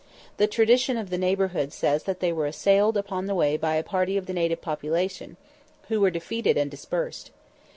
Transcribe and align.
The 0.37 0.47
tradition 0.47 0.97
of 0.97 1.11
the 1.11 1.17
neighbourhood 1.19 1.71
says 1.71 2.05
they 2.05 2.33
were 2.33 2.47
assailed 2.47 2.97
upon 2.97 3.27
the 3.27 3.35
way 3.35 3.55
by 3.55 3.75
a 3.75 3.83
party 3.83 4.17
of 4.17 4.25
the 4.25 4.33
native 4.33 4.59
population, 4.59 5.37
who 5.89 6.01
were 6.01 6.09
defeated 6.09 6.57
and 6.57 6.71
dispersed. 6.71 7.29